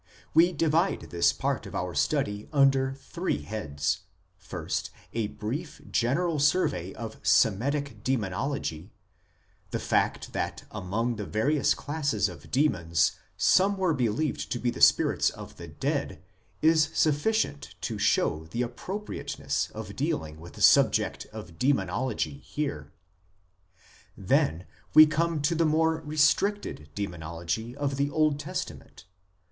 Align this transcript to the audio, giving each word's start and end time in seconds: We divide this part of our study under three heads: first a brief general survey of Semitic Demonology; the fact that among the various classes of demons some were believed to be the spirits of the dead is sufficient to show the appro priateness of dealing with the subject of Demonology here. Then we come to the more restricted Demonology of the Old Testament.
We 0.33 0.51
divide 0.51 1.01
this 1.11 1.31
part 1.31 1.67
of 1.67 1.75
our 1.75 1.93
study 1.93 2.49
under 2.51 2.95
three 2.95 3.43
heads: 3.43 3.99
first 4.39 4.89
a 5.13 5.27
brief 5.27 5.79
general 5.91 6.39
survey 6.39 6.91
of 6.95 7.19
Semitic 7.21 8.03
Demonology; 8.03 8.89
the 9.69 9.77
fact 9.77 10.33
that 10.33 10.63
among 10.71 11.17
the 11.17 11.25
various 11.27 11.75
classes 11.75 12.29
of 12.29 12.49
demons 12.49 13.11
some 13.37 13.77
were 13.77 13.93
believed 13.93 14.51
to 14.51 14.57
be 14.57 14.71
the 14.71 14.81
spirits 14.81 15.29
of 15.29 15.57
the 15.57 15.67
dead 15.67 16.23
is 16.63 16.89
sufficient 16.95 17.75
to 17.81 17.99
show 17.99 18.47
the 18.49 18.61
appro 18.63 19.05
priateness 19.05 19.69
of 19.69 19.95
dealing 19.95 20.39
with 20.39 20.53
the 20.53 20.63
subject 20.63 21.27
of 21.27 21.59
Demonology 21.59 22.39
here. 22.39 22.91
Then 24.17 24.65
we 24.95 25.05
come 25.05 25.43
to 25.43 25.53
the 25.53 25.63
more 25.63 25.97
restricted 26.03 26.89
Demonology 26.95 27.75
of 27.75 27.97
the 27.97 28.09
Old 28.09 28.39
Testament. 28.39 29.05